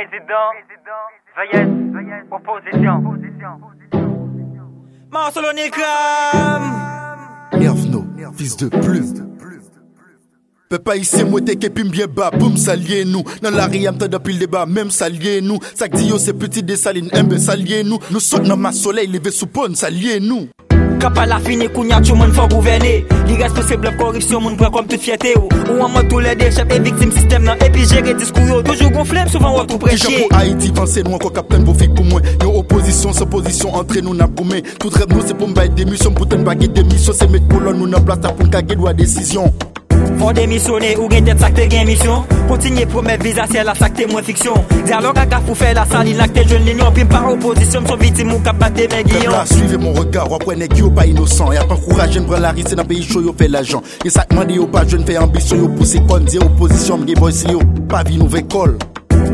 [0.00, 0.48] Président,
[1.36, 3.02] Veillez, opposition.
[5.12, 6.62] Marceloni Cram
[7.58, 9.12] Nervno, fils de plus.
[10.70, 13.24] Peuple haïtien, moi t'es qu'épime bien bas, boum, salier nous.
[13.42, 15.58] Dans la riam, t'as depuis le débat, même salier nous.
[15.74, 17.98] Sac yo, c'est petit des salines, un salier nous.
[18.10, 20.48] Nous sautons dans ma soleil, levé sous pone, salier nous.
[21.00, 25.00] Kapa la fini kounya tout moun fò gouverne Li responsable korreksyon moun pren kom tout
[25.00, 28.12] fierté ou Ou an mode tous les déchets et victimes système nan Et puis gérer
[28.14, 30.26] discours yo Toujours gonflé, souvent ou tout prêché.
[30.28, 32.20] pour Haïti, pensez nous encore capitaine pour faire pour moi.
[32.42, 35.84] Yo opposition, sans position, entre nous n'a goumé Tout rêve nous c'est pour m'bailler des
[35.84, 38.76] missions Pour t'en baguer des missions C'est mettre colonne nous n'a place pour n'kaguer
[40.18, 44.24] Fon demisyone ou gen det sakte gen misyon Kontinye promet viza se la sakte mwen
[44.26, 48.32] fiksyon Dialog ak a foufe la sali lakte joun linyon Pim par oposisyon mson vitim
[48.34, 51.06] ou kap bate men giyon Pep la suive mon regard wapwen e ki yo pa
[51.08, 54.12] inosan Ya pan kourajen pran la rise nan peyi chou yo fe la jan E
[54.12, 57.52] sakman de yo pa joun fe ambisyon yo Pouse kon di oposisyon mge boy si
[57.52, 58.78] yo Pa vi nou ve kol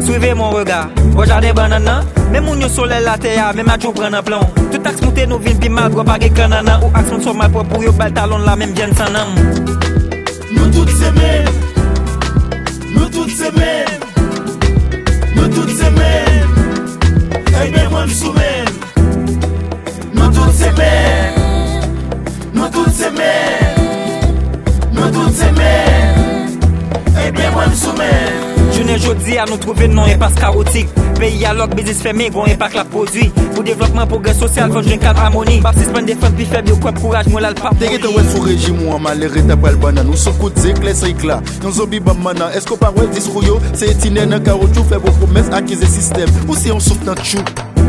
[0.05, 2.02] Suive mon regard, wajade banana.
[2.30, 4.44] Mè moun yo sole la teya, mè madjou pren an plan.
[4.72, 7.86] Tout aks mouten nou vin pi madro bagè kanana Ou aks moun som apwa pou
[7.86, 9.33] yo bal talon la mèm vyen sanam
[10.67, 11.75] nam Nous
[28.97, 32.75] Jounen jodi a nou trouve non epas kaotik Peyi a lok bizis feme gon epak
[32.75, 36.47] la produi Pou devlopman progres sosyal fon jwen kal harmoni Bap si spen defan pi
[36.48, 39.44] feb yo kwep kouraj moun lal pap Dege te wè sou rejim ou an malere
[39.44, 42.92] te pral banan Ou sou kout zek les ikla Yon zobi bam manan Esko pa
[42.97, 43.61] wè diskou yo?
[43.77, 47.44] Se etine nan karotou Feb ou promes akize sistem Ou si yon souf nan chou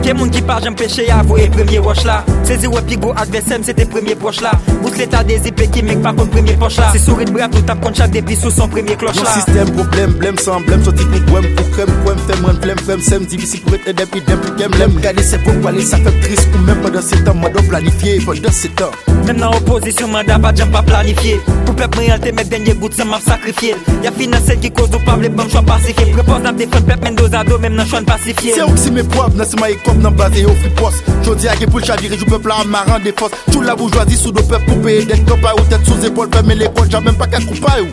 [0.07, 3.09] Ke moun ki par jem peche ya voye premye wosh la Sezi wè pi go
[3.19, 6.55] advesem se te premye proche la Bous leta de zipe ki mek pa kon premye
[6.61, 9.27] poche la Se sourit brap tout ap kont chak depi sou son premye kloche Yon
[9.57, 13.01] la problème, blême sans blême, sorti pour poème, pour crème, poème, femme, run, flemme, flemme,
[13.01, 14.95] sem, difficile pour être aidé, puis dem, puis dem, lem.
[15.01, 18.19] Garder ses pour parler, ça fait triste, ou même pendant ces temps, moi donc planifié,
[18.25, 18.91] pendant ces temps.
[19.27, 21.35] Même nan opposition mandat pa jem pa planifiye
[21.65, 23.73] Pou pep mwen te met denye gout se map sakrifye
[24.05, 27.17] Ya finanse ki koz nou pa vle bon chwa pasifiye Prepos ap defon pep men
[27.19, 30.37] dozado même nan chwan pacifiye C'est aussi mes poivres, dans ce maï cop, dans base
[30.37, 31.03] et au free poste.
[31.23, 33.33] Jodi a pour le chavirer, jou peuple en marrant des forces.
[33.51, 36.55] Tout la bourgeoisie sous nos peuples pour payer des copains ou tête sous épaule, fermer
[36.55, 37.87] l'école, j'ai même pas qu'à couper ou.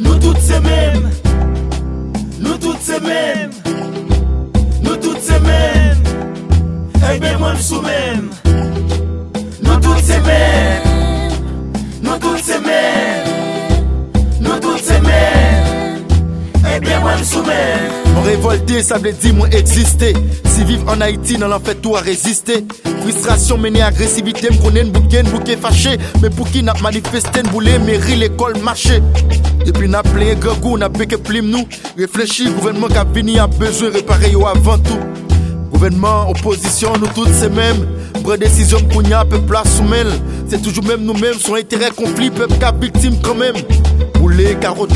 [0.00, 1.10] Nous toutes ces mêmes,
[2.40, 3.50] nous toutes ces mêmes,
[4.82, 6.02] nous toutes ces mêmes,
[7.12, 8.30] eh bien moi sous même.
[9.62, 10.82] Nous toutes ces mêmes,
[12.02, 13.26] nous toutes ces mêmes,
[14.40, 14.93] nous toutes ces mêmes,
[17.46, 18.82] même.
[18.82, 20.14] Ça veut dire moi exister.
[20.44, 22.64] Si vivre en Haïti, dans l'enfer tout à résister.
[23.02, 25.98] Frustration menée agressivité, me connaît une bouquet, bouquet fâché.
[26.22, 29.02] Mais pour qui n'a manifesté, une boulée, mairie, l'école, marché.
[29.64, 31.66] Depuis n'a plein grand n'a que plim nous.
[31.96, 34.98] Réfléchis, gouvernement qui a besoin réparer yo avant tout.
[35.72, 37.86] Gouvernement, opposition, nous toutes ces mêmes.
[38.22, 40.10] Prendre décision pour n'y a peuple sous mêle.
[40.48, 43.56] C'est toujours même nous-mêmes, son intérêt conflit, peuple qui victime quand même.
[44.14, 44.94] Bouler, carotte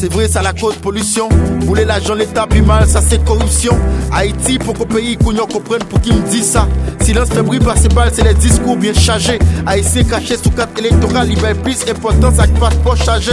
[0.00, 1.28] c'est vrai, ça la cause pollution.
[1.66, 3.78] Bouler l'argent, l'État, puis mal, ça c'est corruption.
[4.10, 6.66] Haïti, pour qu'au pays, qu'on comprenne pour qui me dit ça.
[7.02, 9.38] Silence fait bruit par ces balles, c'est les discours bien chargés.
[9.66, 13.32] Haïtien caché sous carte électorale, libère plus important, ça passe pas chargé.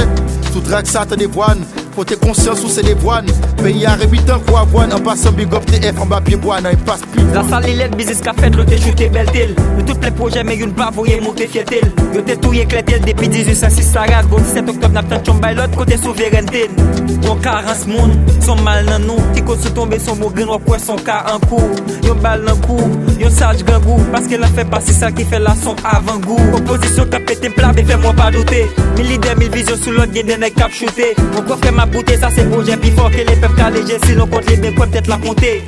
[0.51, 1.27] Tout drague ça, t'as des.
[2.05, 3.25] Tes conscience ou c'est des voines.
[3.63, 4.93] Pays à rébitant, quoi avoine.
[4.93, 7.23] En passant big up TF en bas pied bois, non, il passe plus.
[7.33, 10.73] La salilette business qu'a fait, l'autre shooté belle tel De tous les projets, mais une
[10.73, 15.03] pas voyez monter fietel Yo t'es tout éclaté depuis 1806 Sarah Go 17 octobre, n'a
[15.03, 16.69] pas de l'autre côté souveraineté.
[17.23, 18.11] Bon 40 moun,
[18.45, 19.17] son mal nan nous.
[19.33, 21.75] Ti cause se tomber son mot grain, quoi son cas en cours.
[22.03, 22.79] Yo bal nan cou,
[23.19, 27.05] yo sage gangou Parce qu'elle a fait passer ça qui fait la son avant-goût Opposition
[27.05, 28.67] qu'a pété plat, mais fais-moi pas douter.
[28.97, 32.29] Mille idées, mille visions sous l'autre, y'en a cap shooté Mon coffre ma bouteille, ça
[32.33, 35.17] c'est projet plus fort que les peuples allégés Sinon contre les biens, quoi peut-être la
[35.17, 35.63] compter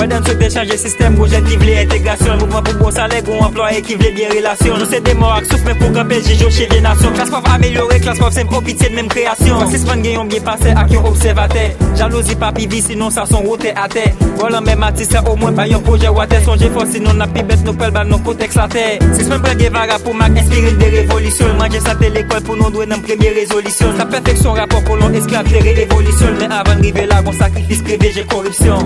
[0.00, 3.96] Madame se décharger système, gros qui voulait intégration Mouvement pour bon salaire, gros employé qui
[3.96, 6.80] voulait bien relation Nous c'est des morts, souffle mais pour camper, j'ai joué chez les
[6.80, 7.12] nations.
[7.12, 9.60] Classe prof améliorée, classe prof simple, pitié de même création.
[9.60, 13.88] Fascisme gagnant bien passé à qui observateur Jalousie pas pivi, sinon ça son roté à
[13.88, 14.14] terre.
[14.36, 17.26] Voilà même artiste, au moins pas un projet ou à terre Songez fort, sinon n'a
[17.26, 20.72] plus bête, nous pelle, nos contexte la terre C'est même pas Guevara pour Mac, inspirer
[20.72, 21.52] des révolutions.
[21.58, 23.94] Manger ça l'école pour nous douer dans première résolution.
[23.98, 28.24] Sa perfection rapport pour l'on esclave, évolution Mais avant d'arriver là, on sacrifice, privé, j'ai
[28.24, 28.78] corruption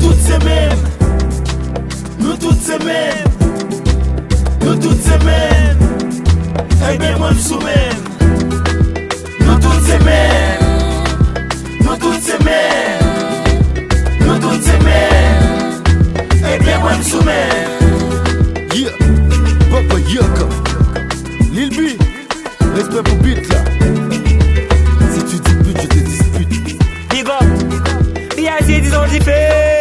[0.00, 0.78] toutes ces mêmes,
[2.18, 3.28] nous toutes ces mêmes,
[4.62, 5.78] nous toutes ces mêmes,
[6.92, 8.00] eh bien moi je suis même.
[9.40, 10.60] Nous toutes ces mêmes,
[11.82, 13.00] nous toutes ces mêmes,
[14.20, 15.82] nous toutes ces mêmes,
[16.54, 17.70] eh bien moi je suis même.
[18.74, 18.90] Yeah,
[19.70, 20.46] Papa Yaka,
[21.52, 21.98] Lil B,
[22.76, 23.58] respect pour beat là.
[25.12, 26.78] Si tu disputes, je te dispute.
[27.10, 27.44] Big up,
[28.66, 29.79] disons d'y faire